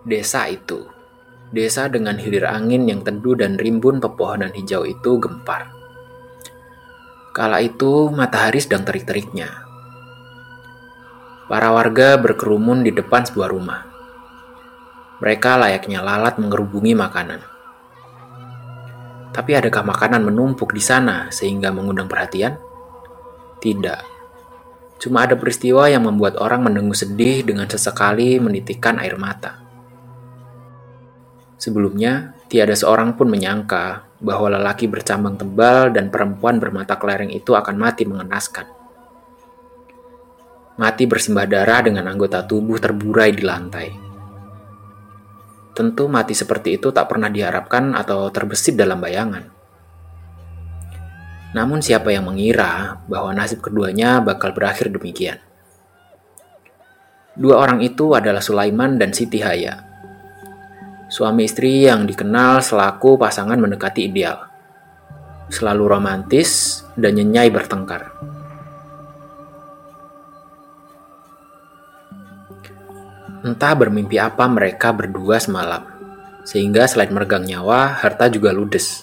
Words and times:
Desa 0.00 0.48
itu, 0.48 0.88
desa 1.52 1.84
dengan 1.92 2.16
hilir 2.16 2.48
angin 2.48 2.88
yang 2.88 3.04
teduh 3.04 3.36
dan 3.36 3.60
rimbun 3.60 4.00
pepohonan 4.00 4.48
hijau 4.56 4.88
itu 4.88 5.20
gempar. 5.20 5.68
Kala 7.36 7.60
itu 7.60 8.08
matahari 8.08 8.64
sedang 8.64 8.88
terik-teriknya. 8.88 9.68
Para 11.52 11.68
warga 11.68 12.16
berkerumun 12.16 12.80
di 12.80 12.96
depan 12.96 13.28
sebuah 13.28 13.52
rumah. 13.52 13.84
Mereka 15.20 15.60
layaknya 15.60 16.00
lalat 16.00 16.40
mengerubungi 16.40 16.96
makanan. 16.96 17.44
Tapi 19.36 19.52
adakah 19.52 19.84
makanan 19.84 20.24
menumpuk 20.24 20.72
di 20.72 20.80
sana 20.80 21.28
sehingga 21.28 21.68
mengundang 21.76 22.08
perhatian? 22.08 22.56
Tidak. 23.60 24.00
Cuma 24.96 25.28
ada 25.28 25.36
peristiwa 25.36 25.92
yang 25.92 26.08
membuat 26.08 26.40
orang 26.40 26.64
mendengus 26.64 27.04
sedih 27.04 27.44
dengan 27.44 27.68
sesekali 27.68 28.40
menitikkan 28.40 28.96
air 28.96 29.20
mata. 29.20 29.69
Sebelumnya, 31.60 32.32
tiada 32.48 32.72
seorang 32.72 33.20
pun 33.20 33.28
menyangka 33.28 34.08
bahwa 34.16 34.56
lelaki 34.56 34.88
bercambang 34.88 35.36
tebal 35.36 35.92
dan 35.92 36.08
perempuan 36.08 36.56
bermata 36.56 36.96
kelereng 36.96 37.28
itu 37.28 37.52
akan 37.52 37.76
mati 37.76 38.08
mengenaskan. 38.08 38.64
Mati 40.80 41.04
bersimbah 41.04 41.44
darah 41.44 41.84
dengan 41.84 42.08
anggota 42.08 42.40
tubuh 42.48 42.80
terburai 42.80 43.36
di 43.36 43.44
lantai. 43.44 43.88
Tentu 45.76 46.08
mati 46.08 46.32
seperti 46.32 46.80
itu 46.80 46.88
tak 46.96 47.12
pernah 47.12 47.28
diharapkan 47.28 47.92
atau 47.92 48.32
terbesit 48.32 48.80
dalam 48.80 48.96
bayangan. 48.96 49.44
Namun 51.52 51.84
siapa 51.84 52.08
yang 52.08 52.24
mengira 52.24 53.04
bahwa 53.04 53.36
nasib 53.36 53.60
keduanya 53.60 54.24
bakal 54.24 54.56
berakhir 54.56 54.88
demikian? 54.88 55.36
Dua 57.36 57.60
orang 57.60 57.84
itu 57.84 58.16
adalah 58.16 58.40
Sulaiman 58.40 58.96
dan 58.96 59.12
Siti 59.12 59.44
Haya, 59.44 59.89
Suami 61.10 61.42
istri 61.42 61.90
yang 61.90 62.06
dikenal 62.06 62.62
selaku 62.62 63.18
pasangan 63.18 63.58
mendekati 63.58 64.06
ideal. 64.06 64.46
Selalu 65.50 65.90
romantis 65.90 66.80
dan 66.94 67.18
nyenyai 67.18 67.50
bertengkar. 67.50 68.14
Entah 73.42 73.74
bermimpi 73.74 74.22
apa 74.22 74.46
mereka 74.46 74.94
berdua 74.94 75.42
semalam, 75.42 75.82
sehingga 76.46 76.86
selain 76.86 77.10
meregang 77.10 77.42
nyawa, 77.42 77.98
harta 77.98 78.30
juga 78.30 78.54
ludes. 78.54 79.02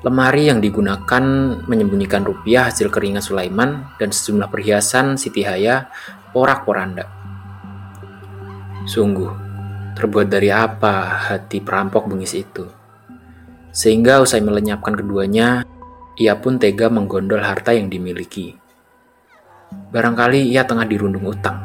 Lemari 0.00 0.48
yang 0.48 0.64
digunakan 0.64 1.24
menyembunyikan 1.68 2.24
rupiah 2.24 2.72
hasil 2.72 2.88
keringat 2.88 3.28
Sulaiman 3.28 3.92
dan 4.00 4.08
sejumlah 4.08 4.48
perhiasan 4.48 5.20
Siti 5.20 5.44
Haya 5.44 5.92
porak-poranda. 6.32 7.04
Sungguh, 8.88 9.43
Terbuat 9.94 10.26
dari 10.26 10.50
apa 10.50 11.22
hati 11.30 11.62
perampok 11.62 12.10
bengis 12.10 12.34
itu? 12.34 12.66
Sehingga 13.70 14.18
usai 14.18 14.42
melenyapkan 14.42 14.98
keduanya, 14.98 15.62
ia 16.18 16.34
pun 16.34 16.58
tega 16.58 16.90
menggondol 16.90 17.38
harta 17.38 17.70
yang 17.70 17.86
dimiliki. 17.86 18.58
Barangkali 19.94 20.50
ia 20.50 20.66
tengah 20.66 20.86
dirundung 20.86 21.26
utang, 21.26 21.62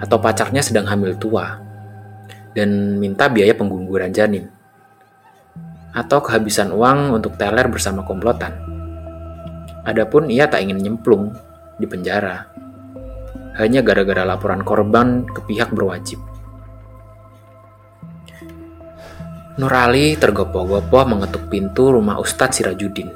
atau 0.00 0.16
pacarnya 0.16 0.64
sedang 0.64 0.88
hamil 0.88 1.16
tua, 1.20 1.60
dan 2.56 2.96
minta 2.96 3.28
biaya 3.28 3.52
pengguguran 3.52 4.12
janin. 4.12 4.48
Atau 5.92 6.24
kehabisan 6.24 6.72
uang 6.72 7.12
untuk 7.12 7.36
teler 7.36 7.68
bersama 7.68 8.04
komplotan. 8.08 8.56
Adapun 9.84 10.32
ia 10.32 10.48
tak 10.48 10.64
ingin 10.64 10.80
nyemplung 10.80 11.36
di 11.76 11.84
penjara, 11.84 12.48
hanya 13.60 13.84
gara-gara 13.84 14.24
laporan 14.24 14.64
korban 14.64 15.28
ke 15.28 15.44
pihak 15.44 15.72
berwajib. 15.76 16.29
Nurali 19.58 20.14
tergopoh-gopoh 20.14 21.10
mengetuk 21.10 21.50
pintu 21.50 21.90
rumah 21.90 22.22
Ustadz 22.22 22.62
Sirajudin. 22.62 23.10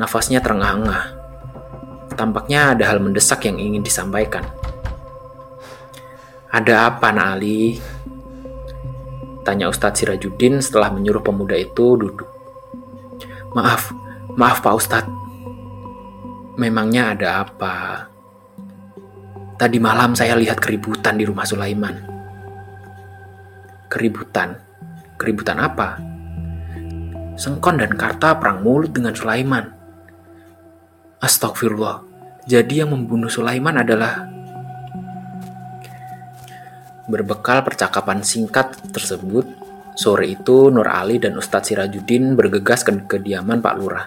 Nafasnya 0.00 0.40
terengah-engah. 0.40 1.12
Tampaknya 2.16 2.72
ada 2.72 2.88
hal 2.88 2.96
mendesak 3.04 3.44
yang 3.44 3.60
ingin 3.60 3.84
disampaikan. 3.84 4.48
Ada 6.48 6.88
apa, 6.88 7.12
Nak? 7.12 7.44
Tanya 9.44 9.68
Ustadz 9.68 10.00
Sirajudin 10.00 10.64
setelah 10.64 10.88
menyuruh 10.88 11.20
pemuda 11.20 11.60
itu 11.60 12.00
duduk. 12.00 12.28
Maaf, 13.52 13.92
maaf 14.32 14.64
Pak 14.64 14.74
Ustadz. 14.80 15.12
Memangnya 16.56 17.12
ada 17.12 17.44
apa? 17.44 18.08
Tadi 19.60 19.76
malam 19.76 20.16
saya 20.16 20.40
lihat 20.40 20.56
keributan 20.56 21.20
di 21.20 21.28
rumah 21.28 21.44
Sulaiman. 21.44 22.00
Keributan? 23.92 24.71
Keributan 25.22 25.62
apa? 25.62 26.02
Sengkon 27.38 27.78
dan 27.78 27.94
Karta 27.94 28.34
perang 28.42 28.66
mulut 28.66 28.90
dengan 28.90 29.14
Sulaiman. 29.14 29.70
Astagfirullah. 31.22 32.02
Jadi 32.50 32.82
yang 32.82 32.90
membunuh 32.90 33.30
Sulaiman 33.30 33.78
adalah 33.78 34.26
Berbekal 37.06 37.66
percakapan 37.66 38.22
singkat 38.22 38.78
tersebut, 38.90 39.46
sore 39.98 40.38
itu 40.38 40.70
Nur 40.70 40.86
Ali 40.86 41.18
dan 41.18 41.34
Ustadz 41.34 41.70
Sirajudin 41.70 42.38
bergegas 42.38 42.86
ke 42.86 42.94
kediaman 43.06 43.58
Pak 43.62 43.74
Lurah. 43.78 44.06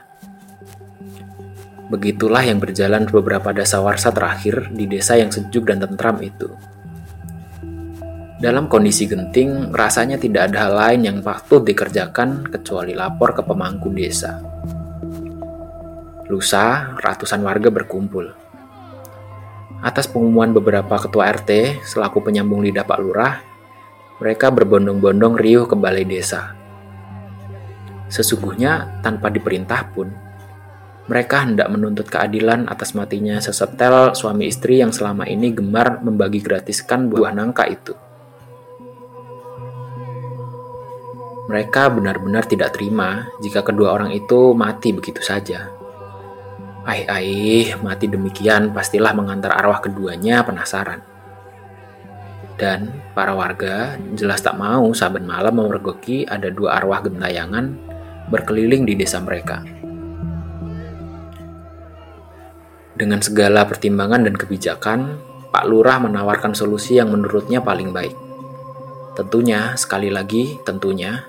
Begitulah 1.92 2.44
yang 2.44 2.60
berjalan 2.60 3.08
beberapa 3.08 3.52
dasawarsa 3.56 4.10
terakhir 4.16 4.72
di 4.72 4.88
desa 4.88 5.20
yang 5.20 5.30
sejuk 5.32 5.70
dan 5.70 5.84
tentram 5.84 6.18
itu. 6.24 6.52
Dalam 8.46 8.70
kondisi 8.70 9.10
genting, 9.10 9.74
rasanya 9.74 10.22
tidak 10.22 10.54
ada 10.54 10.70
hal 10.70 10.74
lain 10.78 11.02
yang 11.02 11.18
patut 11.26 11.66
dikerjakan 11.66 12.46
kecuali 12.46 12.94
lapor 12.94 13.34
ke 13.34 13.42
pemangku 13.42 13.90
desa. 13.90 14.38
Lusa, 16.30 16.94
ratusan 16.94 17.42
warga 17.42 17.74
berkumpul. 17.74 18.30
Atas 19.82 20.06
pengumuman 20.06 20.54
beberapa 20.54 20.94
ketua 20.94 21.34
RT 21.34 21.82
selaku 21.90 22.22
penyambung 22.22 22.62
lidah 22.62 22.86
Pak 22.86 23.00
Lurah, 23.02 23.42
mereka 24.22 24.54
berbondong-bondong 24.54 25.42
riuh 25.42 25.66
ke 25.66 25.74
balai 25.74 26.06
desa. 26.06 26.54
Sesungguhnya, 28.14 29.02
tanpa 29.02 29.34
diperintah 29.34 29.90
pun, 29.90 30.14
mereka 31.10 31.50
hendak 31.50 31.66
menuntut 31.74 32.06
keadilan 32.14 32.70
atas 32.70 32.94
matinya 32.94 33.42
sesetel 33.42 34.14
suami 34.14 34.46
istri 34.46 34.86
yang 34.86 34.94
selama 34.94 35.26
ini 35.26 35.50
gemar 35.50 35.98
membagi 36.06 36.46
gratiskan 36.46 37.10
buah 37.10 37.34
nangka 37.34 37.66
itu. 37.66 38.05
Mereka 41.46 41.94
benar-benar 41.94 42.50
tidak 42.50 42.74
terima 42.74 43.30
jika 43.38 43.62
kedua 43.62 43.94
orang 43.94 44.10
itu 44.10 44.58
mati 44.58 44.90
begitu 44.98 45.22
saja. 45.22 45.70
Aih-aih, 46.86 47.82
mati 47.86 48.10
demikian 48.10 48.74
pastilah 48.74 49.14
mengantar 49.14 49.54
arwah 49.54 49.78
keduanya 49.82 50.42
penasaran. 50.42 51.06
Dan 52.56 53.04
para 53.14 53.38
warga 53.38 54.00
jelas 54.18 54.42
tak 54.42 54.58
mau 54.58 54.90
saban 54.98 55.28
malam 55.28 55.60
memergoki 55.60 56.26
ada 56.26 56.50
dua 56.50 56.82
arwah 56.82 57.04
gentayangan 57.04 57.78
berkeliling 58.32 58.88
di 58.88 58.98
desa 58.98 59.22
mereka. 59.22 59.62
Dengan 62.96 63.20
segala 63.20 63.68
pertimbangan 63.68 64.24
dan 64.24 64.40
kebijakan, 64.40 65.20
Pak 65.52 65.66
Lurah 65.68 66.00
menawarkan 66.00 66.56
solusi 66.56 66.96
yang 66.96 67.12
menurutnya 67.12 67.60
paling 67.60 67.92
baik. 67.92 68.16
Tentunya, 69.20 69.76
sekali 69.76 70.08
lagi, 70.08 70.60
tentunya, 70.64 71.28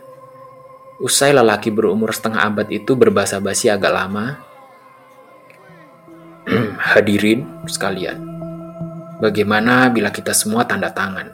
Usai 0.97 1.37
lelaki 1.37 1.69
berumur 1.69 2.09
setengah 2.09 2.49
abad 2.49 2.73
itu 2.73 2.97
berbahasa 2.97 3.37
basi 3.37 3.69
agak 3.69 3.93
lama, 3.93 4.41
hadirin 6.97 7.45
sekalian, 7.69 8.17
bagaimana 9.21 9.93
bila 9.93 10.09
kita 10.09 10.33
semua 10.33 10.65
tanda 10.65 10.89
tangan, 10.89 11.29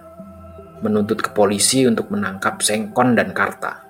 menuntut 0.83 1.23
ke 1.23 1.31
polisi 1.31 1.87
untuk 1.87 2.11
menangkap 2.11 2.59
Sengkon 2.59 3.15
dan 3.15 3.31
Karta? 3.31 3.87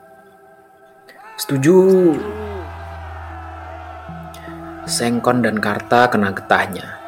Setuju. 1.41 2.21
Sengkon 4.85 5.41
dan 5.41 5.57
Karta 5.57 6.13
kena 6.13 6.37
getahnya. 6.37 7.01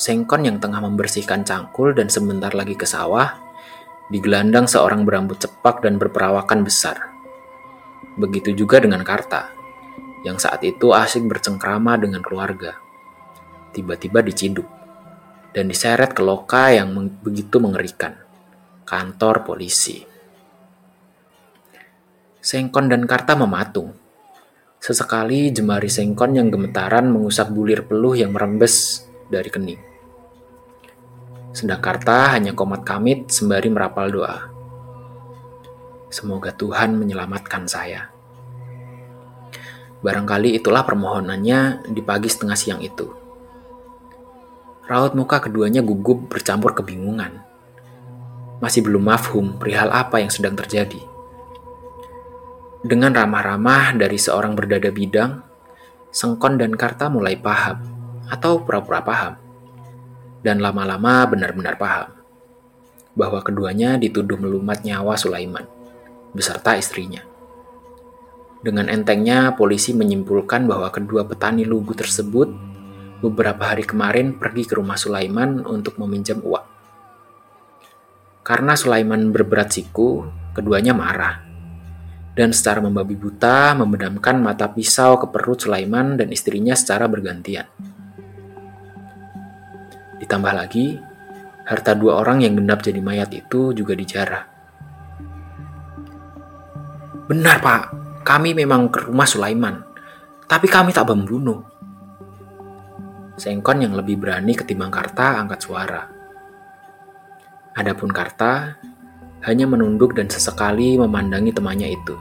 Sengkon 0.00 0.48
yang 0.48 0.56
tengah 0.56 0.80
membersihkan 0.80 1.44
cangkul 1.44 1.92
dan 1.92 2.08
sebentar 2.08 2.56
lagi 2.56 2.72
ke 2.72 2.88
sawah, 2.88 3.36
digelandang 4.08 4.64
seorang 4.64 5.04
berambut 5.04 5.36
cepak 5.36 5.84
dan 5.84 6.00
berperawakan 6.00 6.64
besar. 6.64 7.09
Begitu 8.18 8.56
juga 8.56 8.82
dengan 8.82 9.06
Karta, 9.06 9.52
yang 10.26 10.36
saat 10.36 10.60
itu 10.66 10.90
asik 10.90 11.24
bercengkrama 11.28 12.00
dengan 12.00 12.24
keluarga. 12.24 12.76
Tiba-tiba 13.70 14.20
diciduk 14.24 14.66
dan 15.54 15.70
diseret 15.70 16.14
ke 16.14 16.22
loka 16.22 16.70
yang 16.70 16.90
begitu 17.22 17.58
mengerikan, 17.62 18.18
kantor 18.86 19.46
polisi. 19.46 20.06
Sengkon 22.40 22.88
dan 22.88 23.04
Karta 23.04 23.36
mematung. 23.36 23.92
Sesekali 24.80 25.52
jemari 25.52 25.92
Sengkon 25.92 26.40
yang 26.40 26.48
gemetaran 26.48 27.12
mengusap 27.12 27.52
bulir 27.52 27.84
peluh 27.84 28.16
yang 28.16 28.32
merembes 28.32 29.04
dari 29.28 29.52
kening. 29.52 29.80
Sedang 31.52 31.84
Karta 31.84 32.32
hanya 32.32 32.56
komat 32.56 32.86
kamit 32.86 33.28
sembari 33.28 33.68
merapal 33.68 34.08
doa. 34.08 34.59
Semoga 36.10 36.50
Tuhan 36.50 36.98
menyelamatkan 36.98 37.70
saya. 37.70 38.10
Barangkali 40.02 40.58
itulah 40.58 40.82
permohonannya 40.82 41.86
di 41.92 42.02
pagi 42.02 42.26
setengah 42.26 42.58
siang 42.58 42.80
itu. 42.82 43.06
Raut 44.90 45.14
muka 45.14 45.38
keduanya 45.38 45.86
gugup 45.86 46.26
bercampur 46.26 46.74
kebingungan. 46.74 47.46
Masih 48.58 48.82
belum 48.82 49.06
mafhum 49.06 49.54
perihal 49.54 49.86
apa 49.94 50.18
yang 50.18 50.32
sedang 50.34 50.58
terjadi. 50.58 50.98
Dengan 52.80 53.12
ramah-ramah 53.12 53.94
dari 53.94 54.16
seorang 54.16 54.56
berdada 54.56 54.90
bidang, 54.90 55.46
Sengkon 56.10 56.58
dan 56.58 56.74
Karta 56.74 57.06
mulai 57.06 57.38
paham, 57.38 57.78
atau 58.26 58.64
pura-pura 58.64 59.04
paham. 59.04 59.38
Dan 60.40 60.58
lama-lama 60.64 61.28
benar-benar 61.28 61.76
paham, 61.76 62.10
bahwa 63.12 63.44
keduanya 63.44 64.00
dituduh 64.00 64.40
melumat 64.40 64.80
nyawa 64.80 65.14
Sulaiman, 65.14 65.68
beserta 66.32 66.78
istrinya. 66.78 67.22
Dengan 68.60 68.92
entengnya, 68.92 69.56
polisi 69.56 69.96
menyimpulkan 69.96 70.68
bahwa 70.68 70.92
kedua 70.92 71.24
petani 71.24 71.64
lugu 71.64 71.96
tersebut 71.96 72.52
beberapa 73.24 73.72
hari 73.72 73.88
kemarin 73.88 74.36
pergi 74.36 74.68
ke 74.68 74.76
rumah 74.76 75.00
Sulaiman 75.00 75.64
untuk 75.64 75.96
meminjam 75.96 76.44
uang. 76.44 76.66
Karena 78.44 78.76
Sulaiman 78.76 79.32
berberat 79.32 79.72
siku, 79.72 80.28
keduanya 80.52 80.92
marah. 80.92 81.40
Dan 82.36 82.52
secara 82.56 82.84
membabi 82.84 83.16
buta 83.16 83.76
memedamkan 83.76 84.40
mata 84.40 84.68
pisau 84.68 85.20
ke 85.20 85.28
perut 85.28 85.60
Sulaiman 85.60 86.16
dan 86.16 86.32
istrinya 86.32 86.72
secara 86.72 87.08
bergantian. 87.08 87.68
Ditambah 90.20 90.52
lagi, 90.52 91.00
harta 91.64 91.96
dua 91.96 92.20
orang 92.20 92.44
yang 92.44 92.60
gendap 92.60 92.84
jadi 92.84 93.00
mayat 93.00 93.32
itu 93.32 93.72
juga 93.72 93.96
dijarah. 93.96 94.49
Benar, 97.30 97.62
Pak. 97.62 97.82
Kami 98.26 98.58
memang 98.58 98.90
ke 98.90 99.06
rumah 99.06 99.22
Sulaiman, 99.22 99.78
tapi 100.50 100.66
kami 100.66 100.90
tak 100.90 101.06
membunuh. 101.06 101.62
Sengkon 103.38 103.86
yang 103.86 103.94
lebih 103.94 104.18
berani 104.18 104.50
ketimbang 104.58 104.90
Karta 104.90 105.38
angkat 105.38 105.62
suara. 105.62 106.10
Adapun 107.78 108.10
Karta 108.10 108.74
hanya 109.46 109.70
menunduk 109.70 110.18
dan 110.18 110.26
sesekali 110.26 110.98
memandangi 110.98 111.54
temannya 111.54 111.94
itu. 111.94 112.18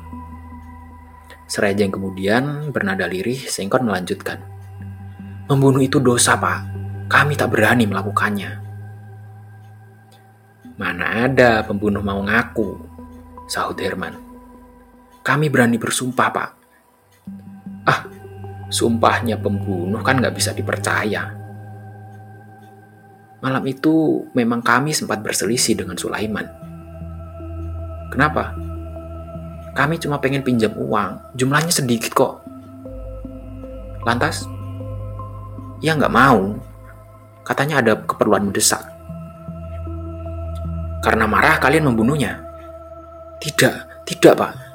Serajang 1.50 1.90
kemudian, 1.90 2.70
bernada 2.70 3.10
lirih, 3.10 3.50
Sengkon 3.50 3.90
melanjutkan. 3.90 4.38
Membunuh 5.50 5.82
itu 5.82 5.98
dosa, 5.98 6.38
Pak. 6.38 6.60
Kami 7.10 7.34
tak 7.34 7.50
berani 7.50 7.90
melakukannya. 7.90 8.62
Mana 10.78 11.26
ada 11.26 11.66
pembunuh 11.66 12.06
mau 12.06 12.22
ngaku, 12.22 12.78
sahut 13.50 13.82
Herman. 13.82 14.29
Kami 15.22 15.52
berani 15.52 15.76
bersumpah, 15.76 16.30
Pak. 16.32 16.50
Ah, 17.86 18.02
sumpahnya 18.70 19.40
pembunuh 19.42 20.00
kan 20.06 20.22
nggak 20.22 20.36
bisa 20.36 20.54
dipercaya. 20.54 21.36
Malam 23.40 23.64
itu 23.72 24.28
memang 24.36 24.60
kami 24.60 24.92
sempat 24.92 25.24
berselisih 25.24 25.80
dengan 25.80 25.96
Sulaiman. 25.96 26.44
Kenapa? 28.12 28.52
Kami 29.72 29.96
cuma 29.96 30.20
pengen 30.20 30.44
pinjam 30.44 30.76
uang, 30.76 31.40
jumlahnya 31.40 31.72
sedikit 31.72 32.12
kok. 32.12 32.44
Lantas? 34.04 34.44
Ya 35.80 35.96
nggak 35.96 36.12
mau. 36.12 36.60
Katanya 37.48 37.80
ada 37.80 37.94
keperluan 38.04 38.52
mendesak. 38.52 38.84
Karena 41.00 41.24
marah 41.24 41.56
kalian 41.64 41.88
membunuhnya? 41.88 42.44
Tidak, 43.40 44.04
tidak 44.04 44.34
pak. 44.36 44.69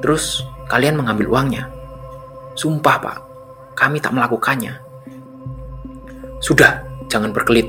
Terus 0.00 0.44
kalian 0.68 0.96
mengambil 0.96 1.28
uangnya. 1.32 1.68
Sumpah 2.56 2.96
pak, 3.00 3.18
kami 3.76 4.00
tak 4.00 4.16
melakukannya. 4.16 4.76
Sudah, 6.40 6.80
jangan 7.08 7.32
berkelit. 7.32 7.68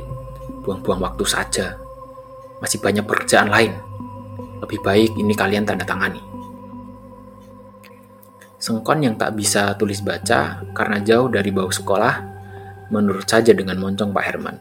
Buang-buang 0.64 1.04
waktu 1.04 1.24
saja. 1.28 1.76
Masih 2.64 2.80
banyak 2.80 3.04
pekerjaan 3.04 3.52
lain. 3.52 3.76
Lebih 4.64 4.80
baik 4.80 5.12
ini 5.18 5.34
kalian 5.36 5.68
tanda 5.68 5.84
tangani. 5.84 6.22
Sengkon 8.62 9.02
yang 9.02 9.18
tak 9.18 9.34
bisa 9.34 9.74
tulis 9.74 10.06
baca 10.06 10.62
karena 10.78 11.02
jauh 11.02 11.26
dari 11.34 11.50
bau 11.50 11.74
sekolah, 11.74 12.16
menurut 12.94 13.26
saja 13.26 13.58
dengan 13.58 13.82
moncong 13.82 14.14
Pak 14.14 14.26
Herman. 14.30 14.58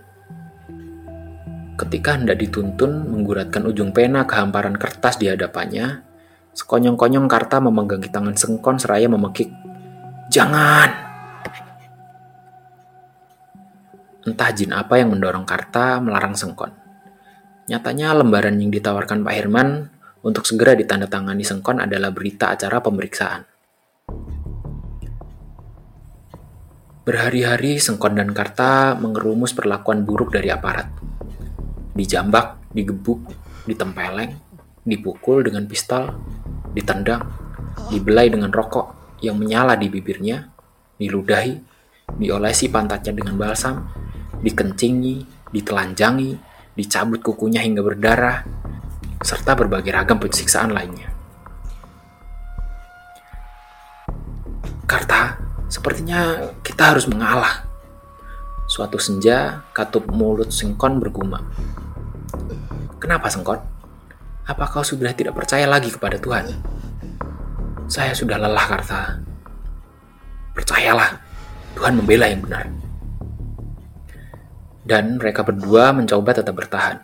Ketika 1.76 2.16
hendak 2.16 2.40
dituntun 2.40 3.12
mengguratkan 3.12 3.68
ujung 3.68 3.92
pena 3.92 4.24
ke 4.24 4.40
hamparan 4.40 4.80
kertas 4.80 5.20
di 5.20 5.28
hadapannya, 5.28 6.09
Sekonyong-konyong 6.54 7.30
Karta 7.30 7.62
memegang 7.62 8.02
tangan 8.02 8.34
Sengkon 8.34 8.76
seraya 8.76 9.06
memekik. 9.06 9.50
Jangan! 10.30 10.90
Entah 14.26 14.50
jin 14.52 14.74
apa 14.76 15.00
yang 15.00 15.14
mendorong 15.14 15.48
Karta 15.48 16.02
melarang 16.02 16.36
Sengkon. 16.36 16.70
Nyatanya 17.70 18.18
lembaran 18.18 18.58
yang 18.58 18.74
ditawarkan 18.74 19.22
Pak 19.22 19.34
Herman 19.34 19.88
untuk 20.26 20.44
segera 20.44 20.74
ditandatangani 20.74 21.46
Sengkon 21.46 21.80
adalah 21.80 22.10
berita 22.12 22.52
acara 22.52 22.82
pemeriksaan. 22.82 23.46
Berhari-hari 27.06 27.80
Sengkon 27.80 28.18
dan 28.18 28.30
Karta 28.36 28.92
mengerumus 28.98 29.56
perlakuan 29.56 30.04
buruk 30.04 30.34
dari 30.36 30.52
aparat. 30.52 30.90
Dijambak, 31.96 32.70
digebuk, 32.76 33.24
ditempeleng, 33.64 34.36
dipukul 34.90 35.46
dengan 35.46 35.70
pistol, 35.70 36.10
ditendang, 36.74 37.22
dibelai 37.94 38.26
dengan 38.26 38.50
rokok 38.50 39.18
yang 39.22 39.38
menyala 39.38 39.78
di 39.78 39.86
bibirnya, 39.86 40.50
diludahi, 40.98 41.54
diolesi 42.18 42.66
pantatnya 42.66 43.14
dengan 43.14 43.38
balsam, 43.38 43.86
dikencingi, 44.42 45.48
ditelanjangi, 45.54 46.30
dicabut 46.74 47.22
kukunya 47.22 47.62
hingga 47.62 47.86
berdarah, 47.86 48.42
serta 49.22 49.54
berbagai 49.54 49.92
ragam 49.94 50.18
penyiksaan 50.18 50.74
lainnya. 50.74 51.12
Karta, 54.90 55.38
sepertinya 55.70 56.50
kita 56.66 56.90
harus 56.90 57.06
mengalah. 57.06 57.68
Suatu 58.66 58.98
senja, 58.98 59.62
katup 59.70 60.10
mulut 60.10 60.50
Sengkon 60.50 60.98
bergumam. 60.98 61.46
Kenapa 62.98 63.30
Sengkon? 63.30 63.69
Apa 64.50 64.66
kau 64.66 64.82
sudah 64.82 65.14
tidak 65.14 65.38
percaya 65.38 65.62
lagi 65.70 65.94
kepada 65.94 66.18
Tuhan? 66.18 66.50
Saya 67.86 68.10
sudah 68.18 68.34
lelah, 68.34 68.66
Karta. 68.66 69.22
Percayalah, 70.58 71.22
Tuhan 71.78 71.94
membela 71.94 72.26
yang 72.26 72.42
benar. 72.42 72.66
Dan 74.82 75.22
mereka 75.22 75.46
berdua 75.46 75.94
mencoba 75.94 76.34
tetap 76.34 76.58
bertahan. 76.58 76.98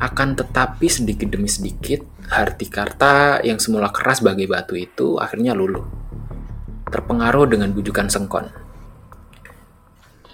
Akan 0.00 0.32
tetapi 0.32 0.88
sedikit 0.88 1.28
demi 1.28 1.52
sedikit, 1.52 2.00
hati 2.32 2.64
Karta 2.72 3.44
yang 3.44 3.60
semula 3.60 3.92
keras 3.92 4.24
bagai 4.24 4.48
batu 4.48 4.72
itu 4.72 5.20
akhirnya 5.20 5.52
luluh. 5.52 5.84
Terpengaruh 6.88 7.44
dengan 7.44 7.76
bujukan 7.76 8.08
Sengkon. 8.08 8.48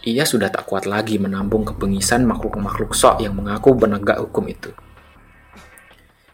Ia 0.07 0.23
sudah 0.23 0.47
tak 0.47 0.63
kuat 0.71 0.87
lagi 0.87 1.19
menampung 1.19 1.67
kebengisan 1.67 2.23
makhluk-makhluk 2.23 2.95
sok 2.95 3.19
yang 3.19 3.35
mengaku 3.35 3.75
penegak 3.75 4.23
hukum 4.23 4.47
itu. 4.47 4.71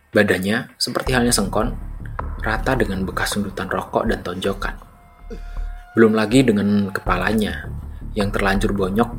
Badannya, 0.09 0.73
seperti 0.81 1.13
halnya 1.13 1.37
sengkon, 1.37 1.77
rata 2.41 2.73
dengan 2.73 3.05
bekas 3.05 3.37
sundutan 3.37 3.69
rokok 3.69 4.09
dan 4.09 4.25
tonjokan. 4.25 4.73
Belum 5.93 6.17
lagi 6.17 6.41
dengan 6.41 6.89
kepalanya 6.89 7.69
yang 8.17 8.33
terlanjur 8.33 8.73
bonyok 8.73 9.11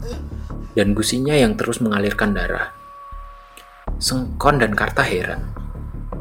dan 0.73 0.97
gusinya 0.97 1.37
yang 1.37 1.53
terus 1.53 1.77
mengalirkan 1.77 2.33
darah. 2.33 2.73
Sengkon 4.01 4.57
dan 4.57 4.73
Karta 4.73 5.05
heran. 5.05 5.53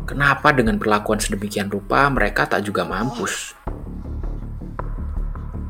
Kenapa 0.05 0.53
dengan 0.53 0.77
perlakuan 0.77 1.17
sedemikian 1.17 1.73
rupa 1.73 2.05
mereka 2.13 2.45
tak 2.45 2.69
juga 2.69 2.85
mampus? 2.85 3.57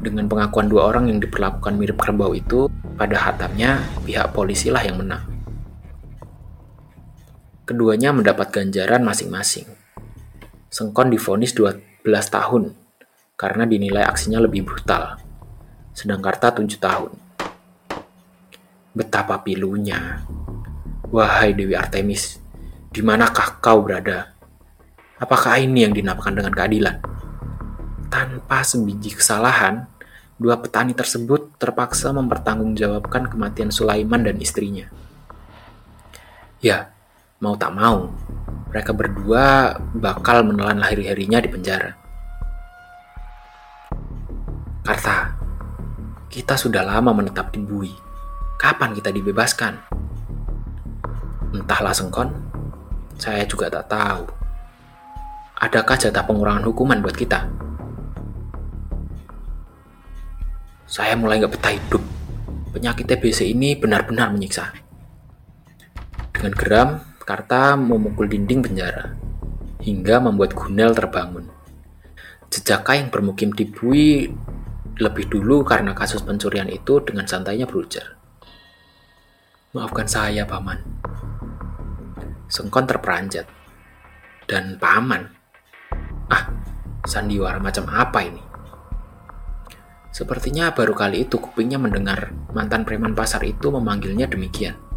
Dengan 0.02 0.26
pengakuan 0.26 0.66
dua 0.66 0.90
orang 0.90 1.06
yang 1.06 1.22
diperlakukan 1.22 1.78
mirip 1.78 2.02
kerbau 2.02 2.34
itu, 2.34 2.66
pada 2.98 3.14
hatapnya 3.14 3.78
pihak 4.02 4.34
polisi 4.34 4.74
lah 4.74 4.82
yang 4.82 4.98
menang. 4.98 5.38
Keduanya 7.68 8.16
mendapat 8.16 8.48
ganjaran 8.48 9.04
masing-masing. 9.04 9.68
Sengkon 10.72 11.12
difonis 11.12 11.52
12 11.52 12.00
tahun 12.08 12.72
karena 13.37 13.68
dinilai 13.68 14.08
aksinya 14.08 14.40
lebih 14.40 14.64
brutal, 14.64 15.20
sedang 15.92 16.25
Karta 16.25 16.48
7 16.48 16.64
tahun. 16.80 17.12
Betapa 18.96 19.44
pilunya. 19.44 20.25
Wahai 21.12 21.52
Dewi 21.52 21.76
Artemis, 21.76 22.40
di 22.88 23.04
manakah 23.04 23.60
kau 23.60 23.84
berada? 23.84 24.32
Apakah 25.20 25.60
ini 25.60 25.84
yang 25.84 25.92
dinamakan 25.92 26.40
dengan 26.40 26.56
keadilan? 26.56 27.04
Tanpa 28.08 28.64
sebiji 28.64 29.12
kesalahan, 29.12 29.84
dua 30.40 30.56
petani 30.56 30.96
tersebut 30.96 31.60
terpaksa 31.60 32.16
mempertanggungjawabkan 32.16 33.28
kematian 33.28 33.68
Sulaiman 33.68 34.25
dan 34.25 34.40
istrinya. 34.40 34.88
Ya, 36.64 36.96
mau 37.38 37.54
tak 37.54 37.71
mau, 37.71 38.11
mereka 38.71 38.90
berdua 38.90 39.78
bakal 39.95 40.42
menelan 40.42 40.83
hari-harinya 40.83 41.38
di 41.38 41.49
penjara. 41.50 41.95
Karta, 44.83 45.38
kita 46.26 46.59
sudah 46.59 46.83
lama 46.83 47.14
menetap 47.14 47.54
di 47.54 47.61
Bui. 47.62 47.92
Kapan 48.59 48.90
kita 48.90 49.14
dibebaskan? 49.14 49.78
Entahlah 51.54 51.95
Sengkon, 51.95 52.35
saya 53.14 53.47
juga 53.47 53.71
tak 53.71 53.87
tahu. 53.87 54.26
Adakah 55.62 55.95
jatah 55.95 56.26
pengurangan 56.26 56.66
hukuman 56.66 56.99
buat 56.99 57.14
kita? 57.14 57.47
Saya 60.88 61.14
mulai 61.14 61.38
gak 61.38 61.54
betah 61.54 61.75
hidup. 61.76 62.02
Penyakit 62.75 63.07
TBC 63.07 63.52
ini 63.52 63.78
benar-benar 63.78 64.33
menyiksa. 64.33 64.73
Dengan 66.33 66.52
geram, 66.57 67.07
Karta 67.28 67.76
memukul 67.76 68.25
dinding 68.25 68.64
penjara, 68.64 69.12
hingga 69.85 70.16
membuat 70.16 70.56
Gunel 70.56 70.97
terbangun. 70.97 71.44
Jejaka 72.49 72.97
yang 72.97 73.12
bermukim 73.12 73.52
di 73.52 73.68
Bui 73.68 74.32
lebih 74.97 75.28
dulu 75.28 75.61
karena 75.61 75.92
kasus 75.92 76.25
pencurian 76.25 76.73
itu 76.73 77.04
dengan 77.04 77.28
santainya 77.28 77.68
berujar. 77.68 78.16
Maafkan 79.76 80.08
saya, 80.08 80.49
Paman. 80.49 80.80
Sengkon 82.49 82.88
terperanjat. 82.88 83.44
Dan 84.49 84.80
Paman. 84.80 85.28
Ah, 86.32 86.49
sandiwara 87.04 87.61
macam 87.61 87.92
apa 87.92 88.25
ini? 88.25 88.40
Sepertinya 90.16 90.73
baru 90.73 90.97
kali 90.97 91.28
itu 91.28 91.37
kupingnya 91.37 91.76
mendengar 91.76 92.32
mantan 92.56 92.88
preman 92.88 93.12
pasar 93.12 93.44
itu 93.44 93.68
memanggilnya 93.68 94.25
demikian. 94.25 94.88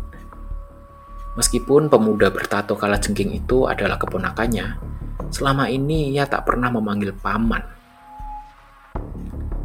Meskipun 1.32 1.88
pemuda 1.88 2.28
bertato 2.28 2.76
kala 2.76 3.00
jengking 3.00 3.32
itu 3.32 3.64
adalah 3.64 3.96
keponakannya, 3.96 4.76
selama 5.32 5.72
ini 5.72 6.12
ia 6.12 6.28
tak 6.28 6.44
pernah 6.44 6.68
memanggil 6.68 7.16
paman. 7.16 7.64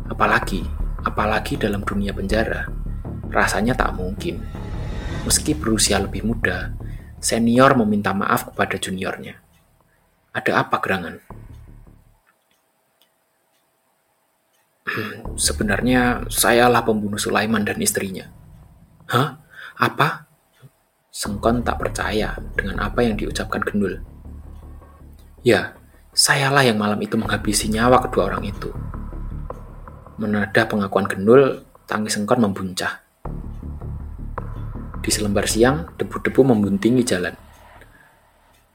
Apalagi, 0.06 0.62
apalagi 1.02 1.58
dalam 1.58 1.82
dunia 1.82 2.14
penjara, 2.14 2.70
rasanya 3.34 3.74
tak 3.74 3.98
mungkin. 3.98 4.38
Meski 5.26 5.58
berusia 5.58 5.98
lebih 5.98 6.22
muda, 6.22 6.70
senior 7.18 7.74
meminta 7.74 8.14
maaf 8.14 8.54
kepada 8.54 8.78
juniornya. 8.78 9.34
Ada 10.30 10.62
apa 10.62 10.78
gerangan? 10.78 11.18
Sebenarnya 15.50 16.30
sayalah 16.30 16.86
pembunuh 16.86 17.18
Sulaiman 17.18 17.66
dan 17.66 17.82
istrinya. 17.82 18.30
Hah? 19.10 19.42
Apa? 19.82 20.25
Sengkon 21.16 21.64
tak 21.64 21.80
percaya 21.80 22.36
dengan 22.52 22.76
apa 22.76 23.00
yang 23.00 23.16
diucapkan 23.16 23.64
Gendul. 23.64 24.04
Ya, 25.40 25.72
sayalah 26.12 26.60
yang 26.60 26.76
malam 26.76 27.00
itu 27.00 27.16
menghabisi 27.16 27.72
nyawa 27.72 28.04
kedua 28.04 28.28
orang 28.28 28.44
itu. 28.44 28.68
Menada 30.20 30.68
pengakuan 30.68 31.08
Gendul, 31.08 31.64
tangis 31.88 32.20
Sengkon 32.20 32.44
membuncah. 32.44 33.00
Di 35.00 35.08
selembar 35.08 35.48
siang, 35.48 35.88
debu-debu 35.96 36.52
membuntingi 36.52 37.00
jalan. 37.00 37.32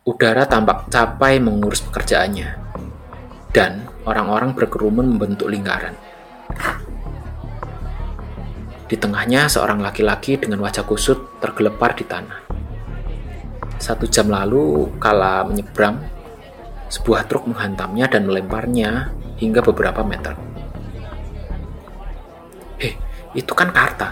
Udara 0.02 0.50
tampak 0.50 0.90
capai 0.90 1.38
mengurus 1.38 1.86
pekerjaannya, 1.86 2.58
dan 3.54 3.86
orang-orang 4.10 4.58
berkerumun 4.58 5.14
membentuk 5.14 5.46
lingkaran. 5.46 5.94
Di 8.92 9.00
tengahnya 9.00 9.48
seorang 9.48 9.80
laki-laki 9.80 10.36
dengan 10.36 10.60
wajah 10.68 10.84
kusut 10.84 11.40
tergelepar 11.40 11.96
di 11.96 12.04
tanah. 12.04 12.44
Satu 13.80 14.04
jam 14.04 14.28
lalu, 14.28 14.92
kala 15.00 15.48
menyeberang, 15.48 16.04
sebuah 16.92 17.24
truk 17.32 17.48
menghantamnya 17.48 18.12
dan 18.12 18.28
melemparnya 18.28 19.16
hingga 19.40 19.64
beberapa 19.64 20.04
meter. 20.04 20.36
Hei, 22.84 23.00
itu 23.32 23.56
kan 23.56 23.72
Karta. 23.72 24.12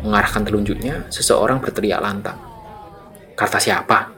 Mengarahkan 0.00 0.48
telunjuknya, 0.48 1.12
seseorang 1.12 1.60
berteriak 1.60 2.00
lantang. 2.00 2.40
Karta 3.36 3.60
siapa? 3.60 4.08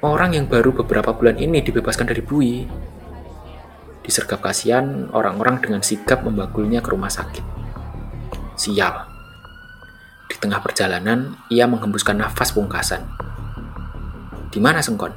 Orang 0.00 0.32
yang 0.32 0.48
baru 0.48 0.72
beberapa 0.72 1.12
bulan 1.12 1.36
ini 1.36 1.60
dibebaskan 1.60 2.08
dari 2.08 2.24
bui. 2.24 2.64
Disergap 4.00 4.40
kasihan, 4.40 5.12
orang-orang 5.12 5.60
dengan 5.60 5.84
sigap 5.84 6.24
membagulnya 6.24 6.80
ke 6.80 6.96
rumah 6.96 7.12
sakit. 7.12 7.57
Sial. 8.58 9.06
Di 10.26 10.34
tengah 10.34 10.58
perjalanan, 10.58 11.38
ia 11.46 11.70
menghembuskan 11.70 12.18
nafas 12.18 12.50
pungkasan. 12.50 13.06
Di 14.50 14.58
mana 14.58 14.82
Sengkon? 14.82 15.14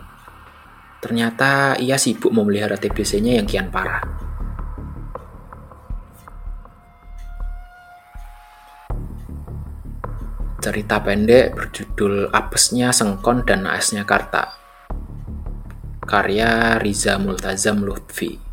Ternyata 1.01 1.73
ia 1.81 1.97
sibuk 1.97 2.29
memelihara 2.29 2.77
TBC-nya 2.77 3.41
yang 3.41 3.49
kian 3.49 3.73
parah. 3.73 4.05
Cerita 10.61 11.01
pendek 11.01 11.57
berjudul 11.57 12.29
Apesnya 12.29 12.93
Sengkon 12.93 13.41
dan 13.41 13.65
Naasnya 13.65 14.05
Karta. 14.05 14.53
Karya 16.05 16.77
Riza 16.77 17.17
Multazam 17.17 17.81
Lutfi. 17.81 18.50